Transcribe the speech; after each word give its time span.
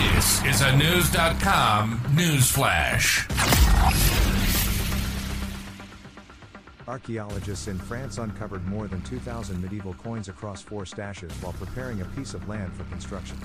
This 0.00 0.42
is 0.46 0.62
a 0.62 0.74
News.com 0.78 2.00
news 2.14 2.50
flash. 2.50 3.28
Archaeologists 6.88 7.68
in 7.68 7.78
France 7.78 8.16
uncovered 8.16 8.66
more 8.66 8.88
than 8.88 9.02
2,000 9.02 9.60
medieval 9.60 9.92
coins 9.92 10.28
across 10.28 10.62
four 10.62 10.84
stashes 10.84 11.30
while 11.42 11.52
preparing 11.52 12.00
a 12.00 12.06
piece 12.16 12.32
of 12.32 12.48
land 12.48 12.72
for 12.72 12.84
construction. 12.84 13.36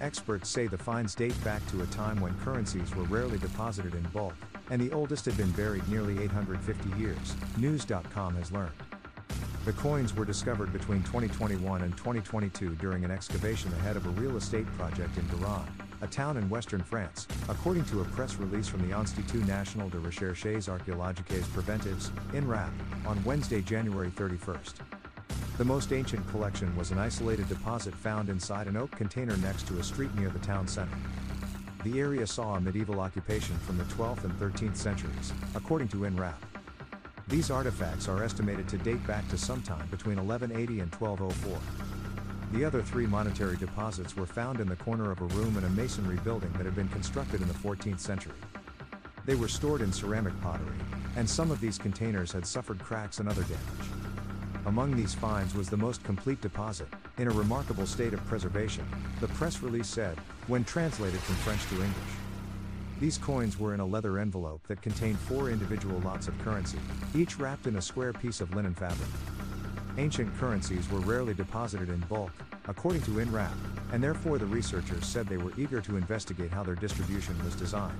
Experts 0.00 0.48
say 0.48 0.66
the 0.66 0.78
finds 0.78 1.14
date 1.14 1.36
back 1.44 1.64
to 1.66 1.82
a 1.82 1.86
time 1.88 2.18
when 2.18 2.34
currencies 2.38 2.96
were 2.96 3.04
rarely 3.04 3.36
deposited 3.36 3.94
in 3.94 4.02
bulk, 4.04 4.34
and 4.70 4.80
the 4.80 4.90
oldest 4.92 5.26
had 5.26 5.36
been 5.36 5.50
buried 5.50 5.86
nearly 5.90 6.18
850 6.22 6.98
years, 6.98 7.34
News.com 7.58 8.36
has 8.36 8.50
learned. 8.50 8.72
The 9.66 9.72
coins 9.74 10.16
were 10.16 10.24
discovered 10.24 10.72
between 10.72 11.02
2021 11.02 11.82
and 11.82 11.94
2022 11.94 12.76
during 12.76 13.04
an 13.04 13.10
excavation 13.10 13.70
ahead 13.74 13.94
of 13.94 14.06
a 14.06 14.10
real 14.10 14.38
estate 14.38 14.66
project 14.78 15.18
in 15.18 15.24
Guérande, 15.24 15.68
a 16.00 16.06
town 16.06 16.38
in 16.38 16.48
western 16.48 16.82
France, 16.82 17.28
according 17.46 17.84
to 17.84 18.00
a 18.00 18.04
press 18.04 18.36
release 18.36 18.66
from 18.66 18.88
the 18.88 18.98
Institut 18.98 19.46
National 19.46 19.90
de 19.90 19.98
Recherches 19.98 20.66
Archéologiques 20.66 21.44
Préventives, 21.52 22.10
INRAP, 22.32 22.70
on 23.06 23.22
Wednesday, 23.22 23.60
January 23.60 24.08
31st. 24.08 24.76
The 25.58 25.64
most 25.66 25.92
ancient 25.92 26.26
collection 26.30 26.74
was 26.74 26.90
an 26.90 26.96
isolated 26.96 27.46
deposit 27.50 27.94
found 27.94 28.30
inside 28.30 28.66
an 28.66 28.78
oak 28.78 28.90
container 28.92 29.36
next 29.36 29.68
to 29.68 29.78
a 29.78 29.82
street 29.82 30.14
near 30.14 30.30
the 30.30 30.38
town 30.38 30.66
center. 30.66 30.96
The 31.84 32.00
area 32.00 32.26
saw 32.26 32.54
a 32.54 32.60
medieval 32.62 32.98
occupation 32.98 33.58
from 33.58 33.76
the 33.76 33.84
12th 33.84 34.24
and 34.24 34.32
13th 34.40 34.76
centuries, 34.76 35.34
according 35.54 35.88
to 35.88 36.06
INRAP. 36.06 36.49
These 37.30 37.52
artifacts 37.52 38.08
are 38.08 38.24
estimated 38.24 38.66
to 38.70 38.78
date 38.78 39.06
back 39.06 39.26
to 39.28 39.38
sometime 39.38 39.86
between 39.88 40.16
1180 40.16 40.80
and 40.80 40.92
1204. 40.92 41.60
The 42.52 42.64
other 42.64 42.82
three 42.82 43.06
monetary 43.06 43.56
deposits 43.56 44.16
were 44.16 44.26
found 44.26 44.58
in 44.58 44.68
the 44.68 44.74
corner 44.74 45.12
of 45.12 45.20
a 45.20 45.26
room 45.26 45.56
in 45.56 45.62
a 45.62 45.70
masonry 45.70 46.16
building 46.24 46.52
that 46.54 46.64
had 46.64 46.74
been 46.74 46.88
constructed 46.88 47.40
in 47.40 47.46
the 47.46 47.54
14th 47.54 48.00
century. 48.00 48.34
They 49.26 49.36
were 49.36 49.46
stored 49.46 49.80
in 49.80 49.92
ceramic 49.92 50.38
pottery, 50.42 50.74
and 51.14 51.30
some 51.30 51.52
of 51.52 51.60
these 51.60 51.78
containers 51.78 52.32
had 52.32 52.44
suffered 52.44 52.80
cracks 52.80 53.20
and 53.20 53.28
other 53.28 53.42
damage. 53.42 54.66
Among 54.66 54.96
these 54.96 55.14
finds 55.14 55.54
was 55.54 55.70
the 55.70 55.76
most 55.76 56.02
complete 56.02 56.40
deposit, 56.40 56.88
in 57.16 57.28
a 57.28 57.30
remarkable 57.30 57.86
state 57.86 58.12
of 58.12 58.26
preservation, 58.26 58.84
the 59.20 59.28
press 59.28 59.62
release 59.62 59.88
said, 59.88 60.18
when 60.48 60.64
translated 60.64 61.20
from 61.20 61.36
French 61.36 61.64
to 61.68 61.76
English. 61.76 62.29
These 63.00 63.16
coins 63.16 63.58
were 63.58 63.72
in 63.72 63.80
a 63.80 63.86
leather 63.86 64.18
envelope 64.18 64.66
that 64.68 64.82
contained 64.82 65.18
four 65.18 65.48
individual 65.48 65.98
lots 66.00 66.28
of 66.28 66.38
currency, 66.40 66.78
each 67.14 67.38
wrapped 67.38 67.66
in 67.66 67.76
a 67.76 67.82
square 67.82 68.12
piece 68.12 68.42
of 68.42 68.54
linen 68.54 68.74
fabric. 68.74 69.08
Ancient 69.96 70.36
currencies 70.36 70.86
were 70.90 71.00
rarely 71.00 71.32
deposited 71.32 71.88
in 71.88 72.00
bulk, 72.00 72.30
according 72.68 73.00
to 73.02 73.18
INRAP, 73.18 73.54
and 73.92 74.02
therefore 74.02 74.36
the 74.36 74.44
researchers 74.44 75.06
said 75.06 75.26
they 75.26 75.38
were 75.38 75.54
eager 75.56 75.80
to 75.80 75.96
investigate 75.96 76.50
how 76.50 76.62
their 76.62 76.74
distribution 76.74 77.34
was 77.42 77.54
designed. 77.54 77.98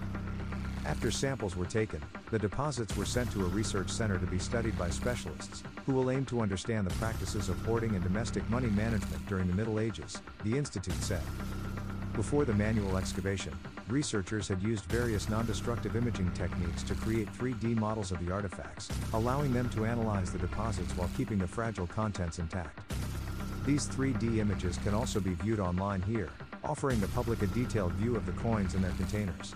After 0.84 1.10
samples 1.10 1.56
were 1.56 1.64
taken, 1.64 2.02
the 2.30 2.38
deposits 2.38 2.94
were 2.94 3.06
sent 3.06 3.32
to 3.32 3.44
a 3.46 3.48
research 3.48 3.88
center 3.88 4.18
to 4.18 4.26
be 4.26 4.38
studied 4.38 4.78
by 4.78 4.90
specialists, 4.90 5.62
who 5.86 5.94
will 5.94 6.10
aim 6.10 6.26
to 6.26 6.42
understand 6.42 6.86
the 6.86 6.94
practices 6.96 7.48
of 7.48 7.58
hoarding 7.64 7.94
and 7.94 8.04
domestic 8.04 8.48
money 8.50 8.68
management 8.68 9.26
during 9.26 9.48
the 9.48 9.54
Middle 9.54 9.80
Ages, 9.80 10.20
the 10.44 10.58
Institute 10.58 11.02
said. 11.02 11.22
Before 12.14 12.44
the 12.44 12.54
manual 12.54 12.98
excavation, 12.98 13.56
researchers 13.90 14.48
had 14.48 14.62
used 14.62 14.84
various 14.86 15.28
non-destructive 15.28 15.96
imaging 15.96 16.30
techniques 16.32 16.82
to 16.84 16.94
create 16.94 17.32
3D 17.34 17.76
models 17.76 18.12
of 18.12 18.24
the 18.24 18.32
artifacts, 18.32 18.88
allowing 19.12 19.52
them 19.52 19.68
to 19.70 19.84
analyze 19.84 20.30
the 20.30 20.38
deposits 20.38 20.92
while 20.96 21.10
keeping 21.16 21.38
the 21.38 21.46
fragile 21.46 21.86
contents 21.86 22.38
intact. 22.38 22.92
These 23.66 23.88
3D 23.88 24.38
images 24.38 24.78
can 24.78 24.94
also 24.94 25.20
be 25.20 25.34
viewed 25.34 25.60
online 25.60 26.02
here, 26.02 26.30
offering 26.64 27.00
the 27.00 27.08
public 27.08 27.42
a 27.42 27.46
detailed 27.48 27.92
view 27.92 28.16
of 28.16 28.26
the 28.26 28.32
coins 28.32 28.74
and 28.74 28.84
their 28.84 28.92
containers. 28.92 29.54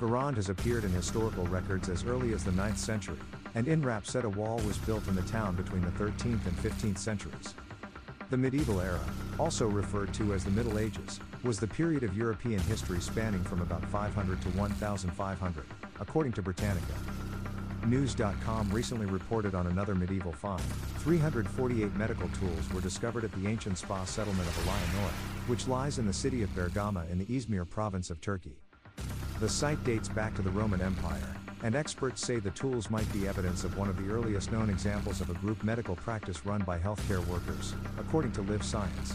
Guérande 0.00 0.36
has 0.36 0.48
appeared 0.48 0.84
in 0.84 0.90
historical 0.90 1.44
records 1.46 1.88
as 1.88 2.04
early 2.04 2.32
as 2.32 2.44
the 2.44 2.52
9th 2.52 2.78
century, 2.78 3.18
and 3.54 3.66
INRAP 3.66 4.06
said 4.06 4.24
a 4.24 4.28
wall 4.28 4.58
was 4.66 4.78
built 4.78 5.06
in 5.08 5.16
the 5.16 5.22
town 5.22 5.56
between 5.56 5.82
the 5.82 5.90
13th 5.92 6.46
and 6.46 6.56
15th 6.58 6.98
centuries. 6.98 7.54
The 8.30 8.36
medieval 8.36 8.80
era, 8.80 9.00
also 9.38 9.66
referred 9.66 10.12
to 10.14 10.34
as 10.34 10.44
the 10.44 10.50
Middle 10.50 10.78
Ages, 10.78 11.18
was 11.44 11.60
the 11.60 11.66
period 11.66 12.02
of 12.02 12.16
European 12.16 12.60
history 12.60 13.00
spanning 13.00 13.42
from 13.44 13.60
about 13.60 13.84
500 13.86 14.42
to 14.42 14.48
1500, 14.50 15.64
according 16.00 16.32
to 16.32 16.42
Britannica. 16.42 16.94
News.com 17.86 18.70
recently 18.70 19.06
reported 19.06 19.54
on 19.54 19.68
another 19.68 19.94
medieval 19.94 20.32
find. 20.32 20.62
348 20.98 21.94
medical 21.96 22.28
tools 22.30 22.72
were 22.72 22.80
discovered 22.80 23.24
at 23.24 23.32
the 23.32 23.48
ancient 23.48 23.78
spa 23.78 24.04
settlement 24.04 24.48
of 24.48 24.56
Allianoi, 24.64 25.10
which 25.48 25.68
lies 25.68 25.98
in 25.98 26.06
the 26.06 26.12
city 26.12 26.42
of 26.42 26.50
Bergama 26.50 27.08
in 27.10 27.18
the 27.18 27.26
Izmir 27.26 27.68
province 27.68 28.10
of 28.10 28.20
Turkey. 28.20 28.56
The 29.40 29.48
site 29.48 29.82
dates 29.84 30.08
back 30.08 30.34
to 30.34 30.42
the 30.42 30.50
Roman 30.50 30.82
Empire, 30.82 31.36
and 31.62 31.74
experts 31.74 32.20
say 32.20 32.40
the 32.40 32.50
tools 32.50 32.90
might 32.90 33.10
be 33.12 33.28
evidence 33.28 33.64
of 33.64 33.78
one 33.78 33.88
of 33.88 33.96
the 33.96 34.12
earliest 34.12 34.50
known 34.52 34.68
examples 34.68 35.20
of 35.20 35.30
a 35.30 35.34
group 35.34 35.62
medical 35.62 35.96
practice 35.96 36.44
run 36.44 36.62
by 36.62 36.78
healthcare 36.78 37.24
workers, 37.26 37.74
according 37.98 38.32
to 38.32 38.42
Live 38.42 38.64
Science. 38.64 39.14